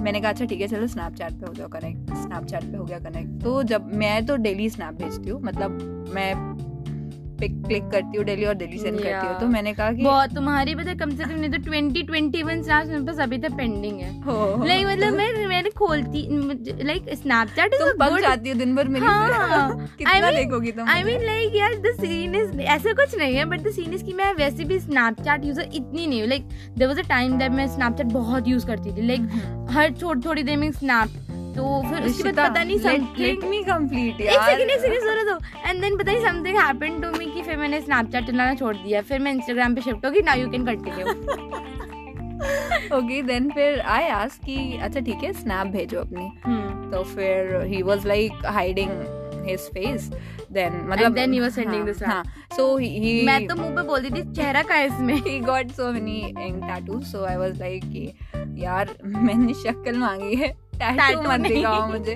मैंने 0.00 0.20
कहा 0.20 0.30
अच्छा 0.30 0.44
ठीक 0.44 0.60
है 0.60 0.68
चलो 0.68 0.86
स्नैपचैट 0.86 1.32
पे 1.32 1.46
हो 1.46 1.52
जाओ 1.54 1.68
कनेक्ट 1.68 2.14
स्नैपचैट 2.16 2.62
पे 2.62 2.76
हो 2.76 2.84
गया 2.84 2.98
कनेक्ट 2.98 3.42
तो 3.44 3.62
जब 3.62 3.90
मैं 3.94 4.24
तो 4.26 4.36
डेली 4.46 4.68
स्नैप 4.70 4.94
भेजती 4.94 5.30
हूँ 5.30 5.40
मतलब 5.42 5.80
मैं 6.14 6.32
पिक 7.42 7.54
क्लिक 7.66 7.90
करती 7.92 8.16
हूँ 8.16 8.24
डेली 8.24 8.44
और 8.44 8.54
डेली 8.54 8.78
सेंड 8.78 8.98
करती 8.98 9.26
हूँ। 9.26 9.38
तो 9.40 9.46
मैंने 9.48 9.72
कहा 9.74 9.92
कि 9.92 10.02
बहुत 10.04 10.34
तुम्हारी 10.34 10.74
पता 10.74 10.90
है, 10.90 10.96
कम 10.96 11.10
से 11.10 11.24
कम 11.24 11.30
नहीं 11.32 11.50
तो 11.50 11.58
ट्वेंटी 11.64 12.02
ट्वेंटी 12.02 12.42
वन 12.42 12.62
स्नैप्स 12.62 12.88
मेरे 12.90 13.02
पास 13.06 13.18
अभी 13.20 13.38
तक 13.38 13.56
पेंडिंग 13.56 14.00
है। 14.00 14.10
लाइक 14.66 14.86
मतलब 14.86 15.14
मैं 15.14 15.46
मैंने 15.48 15.70
खोलती 15.78 16.26
लाइक 16.84 17.08
स्नैपचैट 17.22 17.74
तुम 17.74 17.92
पक 18.00 18.20
जाती 18.22 18.48
हो 18.48 18.54
दिन 18.58 18.74
भर 18.76 18.88
मेरे 18.88 19.06
हाँ। 19.06 19.88
कितना 19.98 20.12
I 20.12 20.20
mean- 20.22 20.36
देखोगी 20.36 20.72
तुम 20.72 20.88
आई 20.88 21.02
मीन 21.04 21.24
लाइक 21.26 21.56
यार 21.56 21.74
द 21.86 21.94
सीन 22.00 22.34
इज़ 22.34 22.60
ऐसा 22.60 22.92
कुछ 22.92 23.16
नहीं 23.18 23.34
है 23.36 23.44
बट 23.44 23.60
द 23.60 23.70
सीन 23.72 23.94
इज़ 23.94 24.04
कि 24.04 24.12
मैं 24.12 24.32
वैसे 24.34 24.64
भी 24.64 24.78
स्नैपचैट 24.80 25.44
यूज़र 25.44 25.68
इतनी 25.74 26.06
नहीं 26.06 26.20
हूँ। 26.20 26.28
Like 26.28 26.48
there 26.78 26.88
was 26.88 26.98
a 26.98 27.08
time 27.08 27.38
जब 27.40 27.52
मैं 27.52 27.66
स्नैपचैट 27.68 28.06
बहुत 28.12 28.48
यूज़ 28.48 28.66
करती 28.66 28.92
थी। 28.96 29.06
लाइक 29.06 29.20
हम्म। 29.32 29.66
हर 29.72 29.92
थोड़ी 30.02 30.20
थोड़ी 30.26 30.42
देर 30.42 30.56
में 30.56 30.70
स्नैप 30.72 31.20
तो 31.56 31.62
फिर 31.88 32.04
उसके 32.06 32.32
बाद 32.32 32.50
पता 32.50 32.62
नहीं 32.64 32.78
समथिंग 32.78 33.42
let 33.42 33.48
me 33.50 33.58
complete 33.68 34.20
एक 34.20 34.40
सेकंड 34.42 34.70
एक 34.70 34.80
सेकंड 34.80 35.00
सुनो 35.00 35.22
तो 35.30 35.68
एंड 35.68 35.80
देन 35.82 35.96
पता 35.98 36.12
नहीं 36.12 36.24
समथिंग 36.24 36.56
हैपेंड 36.58 37.02
टू 37.02 37.10
मी 37.18 37.26
कि 37.34 37.42
फिर 37.42 37.56
मैंने 37.56 37.80
स्नैपचैट 37.80 38.26
चलाना 38.26 38.54
छोड़ 38.54 38.74
दिया। 38.76 39.02
फिर 39.02 39.18
मैं 39.18 39.32
इंस्टाग्राम 39.32 39.74
पे 39.74 39.80
शिफ्ट 39.80 40.06
होगी 40.06 40.22
now 40.22 40.38
you 40.38 40.50
can 40.50 40.66
continue 40.66 41.06
okay 42.96 43.22
then 43.22 43.50
फिर 43.50 43.80
आई 43.80 44.08
आस्क 44.10 44.44
कि 44.44 44.78
अच्छा 44.82 45.00
ठीक 45.00 45.22
है 45.24 45.32
स्नैप 45.32 45.66
भेजो 45.72 46.00
अपनी। 46.00 46.30
हम्म। 46.44 46.90
तो 46.90 47.02
फिर 47.14 47.60
he 47.66 47.82
was 47.82 48.06
like 48.06 48.46
hiding 48.56 48.90
his 49.48 49.60
face 49.74 50.10
then 50.52 50.72
मतलब 50.88 51.06
and 51.06 51.18
then 51.18 51.32
he 51.32 51.40
was 51.40 51.54
sending 51.58 51.84
the 51.86 51.94
snap. 51.94 52.08
हाँ 52.08 52.22
सो 52.56 52.76
ही 52.76 53.22
मैं 53.26 53.46
तो 53.46 53.54
मुँह 53.56 53.76
पे 53.76 53.82
बोलती 53.86 54.10
थी 54.10 54.22
चेहरा 54.32 54.62
का 54.62 54.80
इसमें? 54.80 55.14
He 55.28 55.38
got 55.46 55.72
so 55.78 55.92
many 55.92 56.18
ink 56.48 56.66
tattoos 56.70 57.14
so 57.14 57.24
I 57.30 57.36
was 57.44 57.54
like 57.62 57.86
कि 57.92 58.04
यार 58.64 58.96
मैंने 59.04 59.54
शक्ल 59.62 59.96
मांगी 59.98 60.34
है। 60.36 60.50
टैटू 60.90 61.22
मत 61.22 61.40
दिखाओ 61.40 61.86
मुझे। 61.88 62.14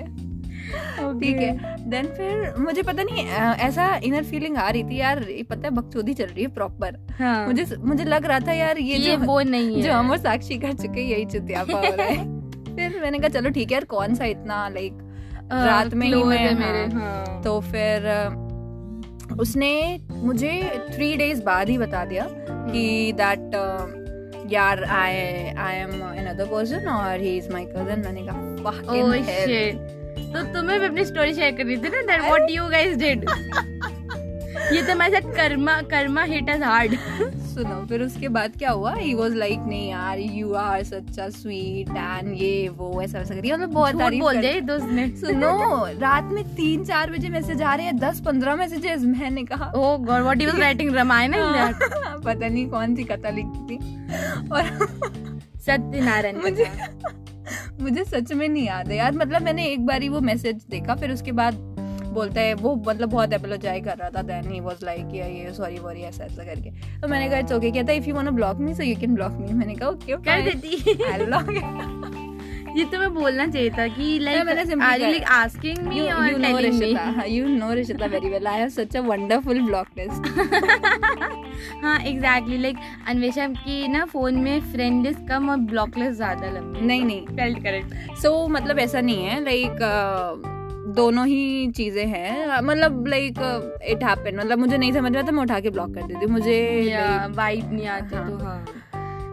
ठीक 1.19 1.37
है। 1.37 1.75
देन 1.89 2.07
फिर 2.07 2.53
मुझे 2.59 2.81
पता 2.83 3.03
नहीं 3.03 3.25
ऐसा 3.67 3.85
इनर 4.03 4.23
फीलिंग 4.23 4.57
आ 4.57 4.69
रही 4.69 4.83
थी 4.83 4.97
यार 4.97 5.21
ये 5.29 5.43
पता 5.43 5.67
है 5.67 5.69
बकचोदी 5.69 6.13
चल 6.13 6.25
रही 6.25 6.43
है 6.43 6.49
प्रॉपर 6.53 6.97
हाँ। 7.19 7.45
मुझे 7.47 7.65
मुझे 7.81 8.03
लग 8.03 8.25
रहा 8.25 8.39
था 8.39 8.53
यार 8.53 8.77
ये 8.77 8.95
ये 8.97 9.15
जो 9.17 9.25
वो 9.25 9.39
नहीं 9.41 9.75
है 9.75 9.81
जो 9.81 9.93
हम 9.93 10.11
और 10.11 10.17
साक्षी 10.17 10.57
कर 10.57 10.73
चुके 10.73 11.01
हैं, 11.01 11.07
यही 11.07 11.25
चित्यापा 11.25 11.77
हो 11.77 11.95
रहा 11.95 12.05
है। 12.05 12.15
फिर 12.77 12.99
मैंने 13.01 13.19
कहा 13.19 13.29
चलो 13.29 13.49
ठीक 13.49 13.67
है 13.67 13.73
यार 13.73 13.83
कौन 13.85 14.15
सा 14.15 14.25
इतना 14.25 14.67
लाइक 14.69 14.97
रात 15.53 15.93
में 15.93 16.07
ही 16.07 16.13
मैं- 16.13 16.59
मेरे 16.59 16.85
हाँ। 16.85 17.01
हाँ। 17.01 17.41
तो 17.43 17.59
फिर 17.61 18.09
उसने 19.39 19.71
मुझे 20.11 20.51
थ्री 20.95 21.15
डेज़ 21.15 21.41
बाद 21.43 21.69
ही 21.69 21.77
बता 21.77 22.03
दिया 22.05 22.27
कि 22.31 23.11
दैट 23.15 23.51
यार 24.51 24.83
I 24.83 25.15
I 25.57 25.75
am 25.75 25.91
another 26.01 26.45
person 26.51 26.87
और 26.87 27.19
ही 27.21 27.37
इज़ 27.37 27.51
माय 27.53 27.65
कज़न 27.65 28.03
मैंने 28.05 28.25
कहा 28.25 28.39
ओह 28.39 28.71
fucking 28.71 29.25
शिट 29.25 29.95
तो 30.33 30.43
तुम्हें 30.53 30.79
भी 30.79 30.85
अपनी 30.85 31.05
स्टोरी 31.05 31.33
शेयर 31.33 31.51
करनी 31.57 31.75
थी 31.77 31.89
ना? 31.89 32.01
That 32.01 32.21
what 32.21 32.49
you 32.49 32.67
guys 32.69 32.97
did 32.97 33.25
ये 34.73 34.81
तो 34.81 34.93
साथ 34.95 35.33
karma 35.35 35.81
karma 35.91 36.23
hit 36.23 36.49
us 36.49 36.61
hard 36.61 36.95
सुनो 37.47 37.75
फिर 37.89 38.01
उसके 38.03 38.27
बाद 38.29 38.57
क्या 38.57 38.71
हुआ? 38.71 38.93
ही 38.95 39.13
वाज 39.13 39.33
लाइक 39.35 39.59
नहीं 39.59 39.89
यार 39.89 40.19
you 40.19 40.53
are 40.53 40.83
such 40.83 41.19
sweet 41.35 41.89
and 41.89 42.33
ये 42.41 42.67
वो 42.69 43.01
ऐसा 43.01 43.17
वैसा 43.19 43.35
करिए 43.35 43.53
मतलब 43.53 43.69
बहुत 43.73 43.99
तारीफ़ 43.99 44.23
बोल 44.23 44.37
दे 44.41 44.59
दोस्त 44.61 44.89
ने 44.91 45.07
सुनो 45.17 45.51
रात 45.99 46.29
में 46.31 46.43
तीन 46.55 46.83
चार 46.85 47.11
बजे 47.11 47.29
मैसेज 47.29 47.61
आ 47.61 47.75
रहे 47.75 47.85
हैं 47.85 47.97
दस 47.99 48.21
पंद्रह 48.25 48.55
मैसेजेस 48.55 49.01
मैंने 49.03 49.43
कहा। 49.43 49.71
ओह 49.75 49.97
god 49.97 50.21
what 50.21 50.39
he 50.39 50.45
was 50.45 50.59
writing 50.59 50.95
Ramayana 50.95 51.33
पता 51.33 52.47
नहीं 52.47 52.67
कौन 52.69 52.95
सी 52.95 53.03
कथा 53.03 53.29
लिखी 53.29 53.65
थी। 53.69 53.77
और 54.49 54.63
सत्यनारायण 55.57 56.41
मुझे 56.41 56.69
मुझे 57.81 58.03
सच 58.03 58.31
में 58.33 58.47
नहीं 58.47 58.65
याद 58.67 58.87
है 58.87 58.97
यार। 58.97 59.11
मतलब 59.15 59.41
मैंने 59.41 59.65
एक 59.65 59.85
बार 59.85 60.01
ही 60.01 60.09
वो 60.09 60.19
मैसेज 60.21 60.63
देखा 60.69 60.95
फिर 60.95 61.11
उसके 61.11 61.31
बाद 61.31 61.53
बोलता 62.17 62.41
है 62.41 62.53
वो 62.55 62.75
मतलब 62.87 63.09
बहुत 63.09 63.33
एपोलोजाई 63.33 63.81
कर 63.81 63.97
रहा 63.97 64.09
था 64.17 64.21
देन 64.31 64.51
ही 64.51 64.59
वाज 64.59 64.83
लाइक 64.83 65.13
ये 65.13 65.29
ये 65.39 65.53
सॉरी 65.53 65.79
वॉरी 65.79 66.01
ऐसा 66.03 66.23
ऐसा 66.25 66.43
करके. 66.43 66.69
तो 67.01 67.07
मैंने 67.07 67.29
कहा 67.29 67.39
इट्स 67.39 67.51
ओके 67.53 67.71
कहता 67.71 67.93
if 67.93 68.09
you 68.09 68.15
want 68.15 68.27
to 68.27 68.35
block 68.35 68.59
me 68.59 68.73
so 68.75 68.83
you 68.83 68.95
can 68.99 69.15
block 69.15 69.37
me 69.39 69.53
मैंने 69.53 69.75
कहा 69.75 69.89
ओके 69.89 70.17
कर 70.29 70.41
देती। 70.51 71.03
आई 71.11 71.25
ब्लॉक 71.25 71.49
ये 72.77 72.83
तो 72.85 72.97
मैं 72.99 73.13
बोलना 73.13 73.45
चाहिए 73.47 73.69
था 73.77 73.87
कि 73.87 74.17
like 74.19 74.49
are 74.81 75.01
you 75.01 75.07
like 75.07 75.23
asking 75.33 75.77
me 75.87 75.99
और 76.01 76.27
telling 76.29 76.79
me 76.79 76.93
Rishita 76.93 77.23
you 77.27 77.47
know 77.53 77.69
Rishita 77.77 78.09
very 78.11 78.29
well. 78.33 78.47
I 78.47 78.57
have 78.57 78.73
such 78.73 78.97
a 78.99 79.01
wonderful 79.03 79.61
block 79.69 79.87
list. 79.99 80.27
हाँ 81.83 81.97
एग्जैक्टली 81.99 82.57
लाइक 82.57 82.77
अन्वेषा 83.07 83.47
की 83.47 83.87
ना 83.87 84.03
फ़ोन 84.11 84.35
में 84.39 84.59
फ्रेंड 84.73 85.05
लिस्ट 85.05 85.27
कम 85.29 85.49
और 85.49 85.57
ब्लॉक 85.71 85.97
लिस्ट 85.97 86.15
ज़्यादा 86.15 86.51
लंबी 86.51 86.85
नहीं 86.85 87.03
नहीं। 87.05 87.55
करेक्ट 87.63 87.93
सो 88.21 88.29
so, 88.29 88.51
मतलब 88.51 88.79
ऐसा 88.79 89.01
नहीं 89.01 89.25
है 89.25 89.43
लाइक 89.43 90.55
दोनों 90.97 91.25
ही 91.27 91.71
चीज़ें 91.77 92.05
हैं। 92.07 92.61
मतलब 92.61 93.07
लाइक 93.07 93.39
इट 93.89 94.03
हैपन 94.03 94.37
मतलब 94.39 94.59
मुझे 94.59 94.77
नहीं 94.77 94.91
समझ 94.93 95.11
में 95.11 95.19
आता 95.19 95.31
मैं 95.31 95.43
उठा 95.43 95.59
के 95.59 95.69
ब्लॉक 95.69 95.93
कर 95.95 96.01
देती 96.01 96.25
हूँ। 96.25 96.31
मुझे 96.31 96.59
वाइब 97.35 97.73
नहीं 97.73 97.87
आती 97.87 98.15
हाँ। 98.15 98.29
तो 98.29 98.37
हाँ। 98.45 98.65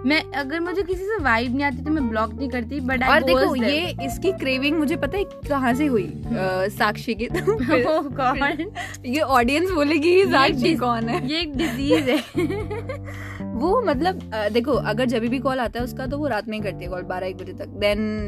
मैं 0.07 0.21
अगर 0.37 0.61
मुझे 0.61 0.83
किसी 0.83 1.05
से 1.05 1.17
वाइब 1.25 1.55
नहीं 1.55 1.65
आती 1.65 1.85
तो 1.85 1.91
मैं 1.91 2.09
ब्लॉक 2.09 2.33
नहीं 2.35 2.49
करती 2.49 2.81
बट 2.81 3.03
और 3.05 3.23
देखो 3.23 3.55
ये 3.57 3.95
इसकी 4.07 4.33
क्रेविंग 4.33 4.79
मुझे 4.79 4.97
पता 4.97 5.19
है 5.19 5.25
कहाँ 5.49 5.73
से 5.75 5.87
हुई? 5.87 6.03
अ, 6.03 6.69
साक्षी 6.79 7.15
की 7.15 7.27
तो 7.27 7.57
फिर- 7.65 7.87
Oh 7.87 9.07
ये 9.07 9.21
ऑडियंस 9.21 9.71
बोलेगी 9.71 10.25
साक्षी 10.25 10.75
कौन 10.77 11.09
है? 11.09 11.27
ये 11.29 11.41
एक 11.41 11.57
डिज़ीज़ 11.57 12.11
है। 12.11 12.19
वो 13.55 13.81
मतलब 13.83 14.21
देखो 14.53 14.73
अगर 14.91 15.07
जब 15.07 15.23
भी 15.27 15.39
कॉल 15.39 15.59
आता 15.61 15.79
है 15.79 15.85
उसका 15.85 16.07
तो 16.07 16.19
वो 16.19 16.27
रात 16.29 16.49
में 16.49 16.57
ही 16.59 16.63
करती 16.65 16.85
है 16.85 16.91
कॉल 16.91 17.03
बारह 17.03 17.27
एक 17.27 17.37
बजे 17.37 17.53
तक। 17.53 17.69
Then 17.81 18.27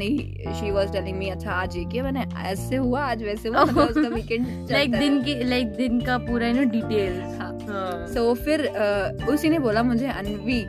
she 0.53 0.71
was 0.71 0.91
telling 0.91 1.17
me 1.17 1.29
अच्छा 1.29 1.51
आज 1.51 1.75
ये 1.77 1.83
किया 1.85 2.03
मैंने 2.03 2.23
ऐसे 2.43 2.75
हुआ 2.75 3.01
आज 3.01 3.23
वैसे 3.23 3.49
हुआ 3.49 3.63
मतलब 3.65 3.87
उसका 3.87 4.07
वीकेंड 4.15 4.71
लाइक 4.71 4.91
दिन 4.91 5.21
की 5.23 5.33
लाइक 5.43 5.75
दिन 5.75 5.99
का 6.01 6.17
पूरा 6.17 6.47
यू 6.47 6.53
नो 6.55 6.63
डिटेल्स 6.71 7.39
हाँ। 7.39 8.05
सो 8.13 8.33
फिर 8.33 8.65
अ, 8.65 9.25
उसी 9.29 9.49
ने 9.49 9.59
बोला 9.59 9.83
मुझे 9.83 10.07
अनवी 10.09 10.63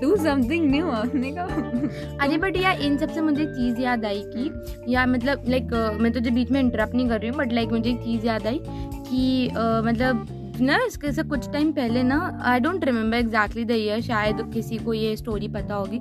डू 0.00 0.14
समथिंग 0.16 0.70
न्यू 0.70 0.86
हमने 0.86 1.30
कहा 1.32 2.24
अरे 2.24 2.36
बट 2.38 2.56
यार 2.56 2.80
इन 2.80 2.96
सबसे 2.98 3.20
मुझे 3.20 3.44
चीज़ 3.46 3.80
याद 3.80 4.04
आई 4.04 4.22
कि 4.26 4.92
या 4.94 5.04
मतलब 5.06 5.44
लाइक 5.48 5.72
मैं 6.00 6.12
तुझे 6.12 6.30
बीच 6.30 6.50
में 6.50 6.60
इंटरप्ट 6.60 6.94
नहीं 6.94 7.08
कर 7.08 7.20
रही 7.20 7.28
हूँ 7.28 7.38
बट 7.38 7.52
लाइक 7.52 7.68
मुझे 7.68 7.90
एक 7.90 7.98
चीज़ 7.98 8.26
याद 8.26 8.46
आई 8.46 8.60
कि 8.64 9.48
मतलब 9.84 10.26
ना, 10.60 10.76
इसके 10.86 11.10
से 11.12 11.22
कुछ 11.22 11.50
टाइम 11.52 11.70
पहले 11.72 12.02
ना 12.02 12.16
I 12.44 12.60
don't 12.60 12.84
remember 12.84 13.16
exactly 13.18 13.64
the 13.64 13.70
year 13.70 14.00
शायद 14.02 14.40
किसी 14.54 14.78
को 14.78 14.92
ये 14.94 15.14
स्टोरी 15.16 15.48
पता 15.48 15.74
होगी, 15.74 15.98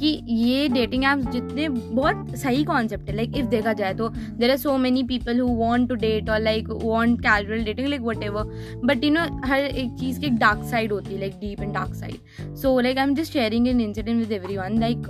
कि 0.00 0.08
ये 0.34 0.68
डेटिंग 0.68 1.04
ऐप्स 1.04 1.26
जितने 1.32 1.68
बहुत 1.68 2.34
सही 2.38 2.64
कॉन्सेप्ट 2.64 3.08
है 3.08 3.16
लाइक 3.16 3.36
इफ़ 3.36 3.46
देखा 3.46 3.72
जाए 3.72 3.94
तो 3.94 4.08
there 4.08 4.50
are 4.50 4.56
so 4.56 4.76
many 4.78 5.02
people 5.02 5.40
who 5.40 5.48
want 5.56 5.88
to 5.88 5.94
date 5.96 6.30
और 6.30 6.40
like 6.40 6.68
want 6.84 7.20
casual 7.20 7.64
dating 7.64 7.88
like 7.88 8.02
whatever 8.22 8.80
but 8.84 9.04
you 9.04 9.10
know 9.10 9.24
हर 9.44 9.60
एक 9.60 9.96
चीज़ 10.00 10.20
की 10.20 10.26
एक 10.26 10.36
डार्क 10.38 10.64
साइड 10.70 10.92
होती 10.92 11.14
है 11.14 11.20
like 11.20 11.38
deep 11.40 11.60
and 11.60 11.72
dark 11.74 11.94
side 11.94 12.56
so 12.56 12.78
like 12.80 12.98
I 12.98 13.04
am 13.04 13.14
just 13.14 13.32
sharing 13.32 13.68
an 13.68 13.80
incident 13.80 14.18
with 14.18 14.32
everyone 14.56 14.78
like 14.80 15.08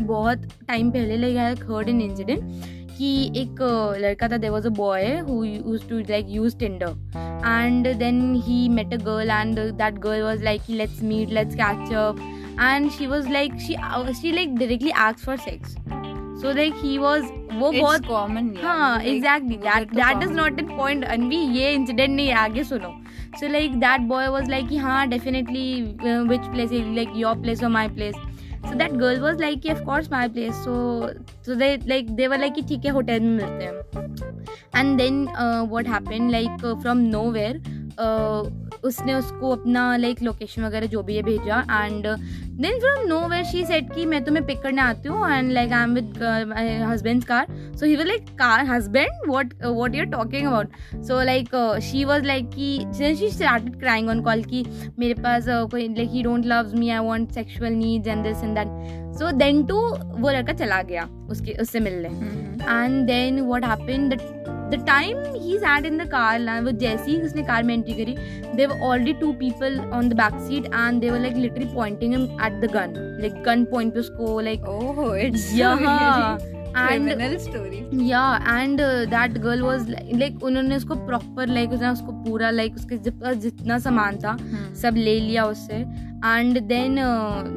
बहुत 0.00 0.48
time 0.68 0.90
पहले 0.90 1.16
like 1.16 1.36
I 1.36 1.54
heard 1.70 1.88
an 1.88 2.00
incident 2.00 2.76
कि 2.98 3.10
एक 3.36 3.62
लड़का 4.00 4.28
था 4.28 4.36
there 4.36 4.50
was 4.50 4.66
a 4.66 4.70
boy 4.70 5.06
to 5.88 5.98
like 5.98 6.26
use 6.28 6.56
Tinder 6.58 6.96
and 7.46 7.86
then 7.98 8.34
he 8.46 8.68
met 8.68 8.94
a 8.94 8.96
girl 9.04 9.30
and 9.30 9.58
that 9.58 9.98
girl 9.98 10.22
was 10.22 10.44
like 10.44 10.70
let's 10.70 11.02
meet 11.02 11.30
let's 11.30 11.54
catch 11.54 11.92
up 11.92 12.20
and 12.60 12.90
she 12.90 13.06
was 13.06 13.28
like 13.28 13.58
she 13.60 13.76
she 14.20 14.32
like 14.32 14.54
directly 14.56 14.90
ask 14.90 15.18
for 15.18 15.36
sex 15.36 15.76
so 16.42 16.52
like 16.52 16.74
he 16.76 16.96
was 16.98 17.24
वो 17.52 17.70
बहुत 17.72 18.06
common 18.06 18.52
हाँ 18.62 19.00
exactly 19.02 19.56
that 19.56 20.22
is 20.22 20.32
not 20.32 20.58
an 20.58 20.66
point 20.76 21.04
Anvi 21.04 21.36
ये 21.36 21.72
incident 21.72 22.16
नहीं 22.16 22.32
आगे 22.32 22.64
सुनो. 22.64 22.94
So 23.40 23.48
like 23.48 23.74
that 23.80 24.00
boy 24.08 24.28
was 24.28 24.50
like 24.50 24.68
कि 24.68 24.76
हाँ 24.76 25.08
definitely 25.08 25.82
which 26.28 26.46
place 26.52 26.72
is 26.72 26.94
like 26.96 27.12
your 27.16 27.40
place 27.40 27.64
और 27.64 27.70
my 27.70 27.88
place 27.88 28.14
so 28.66 28.74
that 28.74 28.92
girl 28.92 29.20
was 29.20 29.40
like 29.40 29.66
of 29.70 29.82
course 29.84 30.10
my 30.12 30.28
place 30.28 30.54
so 30.64 30.74
so 31.46 31.54
they 31.54 31.76
like 31.86 32.10
they 32.16 32.26
were 32.26 32.38
like 32.38 32.54
कि 32.54 32.62
ठीक 32.68 32.84
है 32.84 32.90
hotel 32.92 33.20
में 33.20 33.36
मिलते 33.36 33.64
हैं. 33.64 33.72
And 34.76 34.96
then 34.98 35.26
what 35.70 35.88
happen 35.88 36.30
like 36.30 36.66
from 36.82 36.98
nowhere 37.32 37.60
उसने 38.84 39.14
उसको 39.14 39.50
अपना 39.50 39.96
लाइक 39.96 40.22
लोकेशन 40.22 40.64
वगैरह 40.64 40.86
जो 40.86 41.02
भी 41.02 41.16
है 41.16 41.22
भेजा। 41.22 41.60
And 41.84 42.06
then 42.06 42.78
from 42.80 43.06
nowhere 43.28 43.44
she 43.44 43.64
said 43.64 43.92
कि 43.94 44.04
मैं 44.06 44.22
तुम्हें 44.24 44.44
पिक 44.46 44.62
करने 44.62 44.82
आती 44.82 45.08
हूँ 45.08 45.30
and 45.30 45.52
like 45.52 45.72
I 45.72 45.82
am 45.82 45.94
with 45.94 46.22
husband 46.88 47.24
car 47.24 47.46
so 47.50 47.86
he 47.86 47.96
was 47.96 48.06
like 48.06 48.28
car 48.38 48.64
husband 48.66 49.28
what 49.28 49.54
what 49.64 49.94
you 49.94 50.00
are 50.00 50.10
talking 50.12 50.46
about 50.46 51.02
so 51.06 51.22
like 51.24 51.48
she 51.82 52.04
was 52.04 52.24
like 52.24 52.50
कि 52.54 53.14
she 53.18 53.30
started 53.30 53.78
crying 53.80 54.08
on 54.08 54.22
call 54.22 54.42
कि 54.44 54.64
मेरे 54.98 55.14
पास 55.22 55.48
uh, 55.48 55.70
कोई 55.70 55.88
like 55.88 56.10
he 56.12 56.22
don't 56.22 56.46
loves 56.46 56.74
me 56.74 56.90
I 56.90 57.04
want 57.06 57.32
sexual 57.32 57.72
needs 57.72 58.08
and 58.08 58.24
this 58.24 58.42
and 58.44 58.58
that 58.58 59.16
so 59.18 59.30
then 59.38 59.62
to 59.66 59.80
वो 60.18 60.30
लड़का 60.30 60.52
चला 60.52 60.82
गया 60.82 61.08
उसके 61.30 61.60
उससे 61.60 61.80
मिलने। 61.80 62.08
And 62.64 63.06
then 63.06 63.40
what 63.40 63.58
what 63.58 63.64
happened? 63.64 64.57
The 64.70 64.84
time 64.86 65.22
he 65.34 65.58
said 65.58 65.86
in 65.86 65.98
the 65.98 66.08
car 66.10 66.38
ना 66.38 66.58
वो 66.60 66.70
जैसे 66.70 67.10
ही 67.10 67.20
उसने 67.20 67.42
कार 67.42 67.62
में 67.62 67.74
एंट्री 67.74 67.94
करी 67.94 68.16
they 68.56 68.66
were 68.66 68.80
already 68.80 69.12
two 69.12 69.32
people 69.32 69.78
on 69.80 70.08
the 70.08 70.12
back 70.12 70.40
seat 70.40 70.66
and 70.66 71.00
they 71.00 71.10
were 71.10 71.20
like 71.20 71.36
literally 71.36 71.66
pointing 71.74 72.14
at 72.14 72.60
the 72.60 72.70
gun 72.74 72.94
like 73.20 73.42
gun 73.42 73.64
point 73.64 73.94
पे 73.94 74.00
उसको 74.00 74.40
like 74.40 74.68
oh 74.68 75.16
it's 75.18 75.54
यहाँ 75.54 76.38
एंड 76.78 77.38
स्टोरी 77.38 78.10
या 78.10 78.58
and 78.60 78.80
that 78.80 79.38
girl 79.38 79.62
was 79.62 79.90
like 79.90 80.44
उन्होंने 80.44 80.76
उसको 80.76 80.94
proper 80.94 81.46
like 81.46 81.70
उसने 81.70 81.88
उसको 81.88 82.12
पूरा 82.12 82.50
like 82.50 82.74
उसके 82.74 82.96
जितना 83.34 83.78
सामान 83.78 84.16
था 84.16 84.36
सब 84.82 84.94
ले 84.96 85.20
लिया 85.20 85.44
उससे. 85.44 85.74
And 85.74 86.60
then 86.60 86.96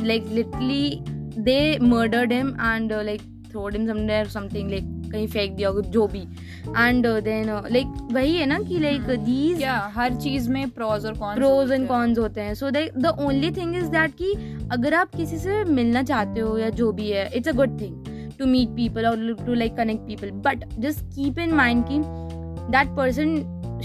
like 0.04 0.26
literally 0.26 1.00
they 1.38 1.78
murdered 1.82 2.34
him 2.34 2.50
and 2.50 2.94
like 2.94 3.22
throwed 3.52 3.76
him 3.76 4.24
something 4.30 4.70
like 4.70 5.01
कहीं 5.12 5.28
फेंक 5.28 5.56
दिया 5.56 5.72
जो 5.88 6.08
भी। 6.08 6.22
एंड 6.78 7.08
देन 7.24 7.50
लाइक 7.72 7.88
वही 8.12 8.36
है 8.36 8.46
ना 8.46 8.60
कि 8.60 8.80
लाइक 8.80 9.10
दीज 9.10 9.58
क्या 9.58 9.78
हर 9.96 10.16
चीज़ 10.16 10.50
में 10.50 10.70
प्रोज 10.70 11.06
और 11.06 11.14
कॉन्स 11.14 11.38
प्रोज 11.38 11.72
एंड 11.72 11.88
कॉन्स 11.88 12.20
होते 12.20 12.42
हैं। 12.42 12.54
So 12.56 12.70
the 12.72 13.16
only 13.20 13.52
thing 13.52 13.76
is 13.76 13.86
that 13.92 14.16
कि 14.22 14.34
अगर 14.72 14.94
आप 14.94 15.16
किसी 15.16 15.38
से 15.38 15.64
मिलना 15.66 16.04
चाहते 16.04 16.40
हो 16.40 16.58
या 16.58 16.70
जो 16.72 16.92
भी 16.92 17.10
है 17.10 17.30
it's 17.36 17.50
a 17.50 17.52
good 17.54 17.80
thing 17.82 18.06
to 18.40 18.46
meet 18.48 18.70
people 18.76 19.06
और 19.06 19.34
to 19.46 19.54
like 19.54 19.76
connect 19.78 20.08
people 20.08 20.32
but 20.46 20.66
just 20.80 21.06
keep 21.16 21.40
in 21.40 21.54
mind 21.56 21.84
कि 21.88 22.00
that 22.72 22.96
person 22.98 23.38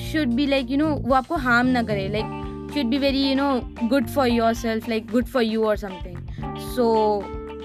should 0.02 0.35
be 0.35 0.47
like 0.47 0.71
you 0.71 0.76
know 0.78 0.88
वो 0.99 1.14
आपको 1.14 1.37
हार्म 1.45 1.66
ना 1.68 1.83
करे। 1.83 2.09
Like 2.09 2.71
should 2.75 2.87
be 2.87 2.99
very 2.99 3.23
you 3.28 3.35
know 3.37 3.49
good 3.83 4.06
for 4.09 4.28
yourself 4.54 4.88
like 4.88 5.11
good 5.11 5.26
for 5.26 5.42
you 5.42 5.64
और 5.64 5.76
something 5.76 6.59
सो 6.76 6.87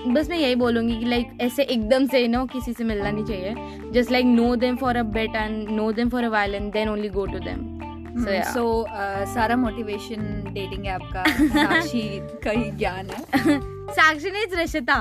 बस 0.07 0.29
मैं 0.29 0.37
यही 0.37 0.55
बोलूँगी 0.55 0.97
कि 0.99 1.05
लाइक 1.05 1.37
ऐसे 1.41 1.63
एकदम 1.63 2.05
से 2.07 2.27
नो 2.27 2.45
किसी 2.45 2.73
से 2.73 2.83
मिलना 2.83 3.11
नहीं 3.11 3.25
चाहिए। 3.25 3.91
Just 3.93 4.11
like 4.11 4.25
know 4.25 4.55
them 4.55 4.75
for 4.75 4.95
a 4.97 5.03
bit 5.17 5.35
and 5.35 5.69
know 5.69 5.91
them 5.91 6.09
for 6.09 6.23
a 6.23 6.29
while 6.29 6.55
and 6.55 6.71
then 6.73 6.89
only 6.89 7.09
go 7.09 7.25
to 7.25 7.39
them 7.39 7.69
So, 8.11 8.33
so 8.53 8.85
सारा 9.33 9.55
मोटिवेशन 9.55 10.23
डेटिंग 10.53 10.87
ऐप 10.87 11.01
का 11.13 11.23
साक्षी 11.47 12.01
का 12.43 12.51
ही 12.51 12.71
ज्ञान 12.71 13.09
है। 13.09 13.59
साक्षी 13.99 14.31
ने 14.31 14.45
रशिता। 14.63 14.95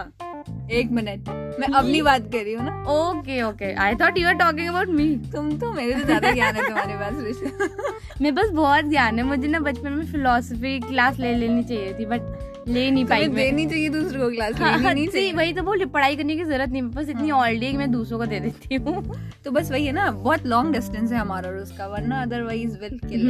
एक 0.72 0.90
मिनट 0.90 1.28
मैं 1.60 1.68
अपनी 1.78 2.02
बात 2.08 2.28
कर 2.32 2.42
रही 2.44 2.52
हूँ 2.54 2.64
ना? 2.66 2.74
Okay 2.92 3.40
okay 3.42 3.72
I 3.84 3.94
thought 4.02 4.18
you 4.18 4.26
are 4.28 4.34
talking 4.34 4.68
about 4.68 4.88
me 4.98 5.08
तुम 5.32 5.50
तो 5.58 5.72
मेरे 5.72 5.94
से 5.98 6.04
ज़्यादा 6.04 6.30
ज्ञान 6.32 6.56
है 6.56 6.66
तुम्हारे 6.66 6.94
पास 6.94 7.22
ऋषि 7.24 8.22
मेरे 8.22 8.34
पास 8.36 8.50
बहुत 8.50 8.84
ज्ञान 8.84 9.18
है 9.18 9.24
मुझे 9.24 9.48
ना 9.48 9.60
बचपन 9.60 9.92
में 9.92 10.04
फिलोसफी 10.12 10.78
क्लास 10.80 11.18
ले 11.18 11.34
लेनी 11.34 11.62
चाहिए 11.64 11.92
थी 11.98 12.06
बट 12.06 12.49
ले 12.68 12.90
नहीं 12.90 13.04
पाई 13.04 13.28
देनी 13.28 13.66
चाहिए 13.66 13.88
दूसरों 13.88 14.20
को 14.20 14.30
क्लास 14.30 14.60
हाँ, 14.60 14.78
लेनी 14.78 14.94
नहीं 14.94 15.08
चाहिए। 15.08 15.32
वही 15.32 15.52
तो 15.52 15.62
बोल 15.62 15.84
पढ़ाई 15.84 16.16
करने 16.16 16.36
की 16.36 16.44
ज़रूरत 16.44 16.68
नहीं 16.68 16.82
बस 16.82 17.08
इतनी 17.08 17.28
हाँ। 17.28 17.38
ऑलरेडी 17.38 17.66
है 17.66 17.76
मैं 17.76 17.90
दूसरों 17.92 18.18
को 18.18 18.26
दे 18.26 18.40
देती 18.40 18.74
हूँ। 18.74 19.02
तो 19.44 19.50
बस 19.50 19.70
वही 19.70 19.86
है 19.86 19.92
ना 19.92 20.10
बहुत 20.10 20.46
लॉन्ग 20.46 20.72
डिस्टेंस 20.72 21.12
है 21.12 21.18
हमारा 21.18 21.50
और 21.50 21.56
उसका 21.56 21.86
वरना 21.86 22.22
otherwise 22.22 22.78
will 22.78 22.98
kill 23.08 23.26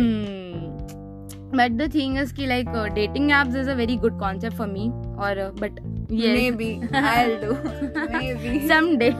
but 1.54 1.70
the 1.70 1.90
thing 1.94 2.18
is 2.18 2.34
की 2.34 2.46
like 2.46 2.68
dating 2.94 3.30
apps 3.30 3.56
is 3.56 3.70
a 3.70 3.74
very 3.74 3.96
good 3.96 4.18
concept 4.18 4.56
for 4.56 4.66
me 4.66 4.88
और 5.18 5.50
बट 5.60 5.80
ये 6.12 6.34
maybe 6.34 6.68
I'll 6.92 7.40
do. 7.40 7.50
Maybe. 8.12 8.68
Someday. 8.68 9.12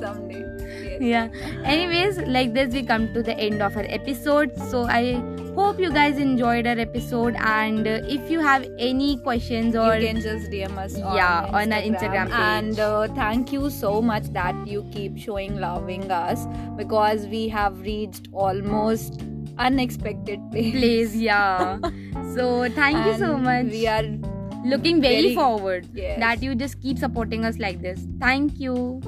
Someday. 0.00 0.40
yes. 0.40 0.55
Yeah. 1.00 1.28
Anyways 1.64 2.18
like 2.18 2.52
this 2.54 2.72
we 2.72 2.82
come 2.82 3.12
to 3.14 3.22
the 3.22 3.36
end 3.38 3.62
of 3.62 3.76
our 3.76 3.84
episode. 3.88 4.56
So 4.70 4.84
i 4.84 5.14
hope 5.56 5.78
you 5.80 5.90
guys 5.90 6.18
enjoyed 6.18 6.66
our 6.66 6.78
episode. 6.78 7.34
And 7.36 7.86
uh, 7.86 8.00
if 8.16 8.30
you 8.30 8.40
have 8.40 8.66
any 8.78 9.16
questions 9.18 9.74
or 9.76 9.96
you 9.96 10.06
can 10.08 10.20
just 10.20 10.50
DM 10.50 10.76
us 10.76 10.98
on 11.00 11.16
Yeah, 11.16 11.48
on 11.52 11.72
our 11.72 11.80
Instagram. 11.80 12.26
Page. 12.26 12.34
and 12.50 12.80
uh, 12.80 13.08
thank 13.14 13.52
you 13.52 13.70
so 13.70 14.02
much 14.02 14.24
that 14.34 14.66
you 14.66 14.84
keep 14.92 15.16
showing 15.18 15.56
loving 15.58 16.10
us. 16.10 16.46
Because 16.76 17.26
we 17.26 17.48
have 17.48 17.80
reached 17.80 18.28
almost 18.32 19.20
unexpected 19.58 20.40
place. 20.50 20.72
please 20.72 21.16
yeah. 21.16 21.78
So 22.34 22.68
thank 22.70 23.04
you 23.06 23.16
so 23.18 23.36
much. 23.38 23.66
We 23.66 23.86
are 23.86 24.02
looking 24.64 25.00
very, 25.00 25.22
very- 25.22 25.34
forward 25.34 25.86
Yes. 25.94 26.18
that 26.20 26.42
you 26.42 26.54
just 26.54 26.82
keep 26.82 26.98
supporting 26.98 27.44
us 27.46 27.58
like 27.58 27.80
this. 27.80 28.06
Thank 28.20 28.60
you 28.60 29.00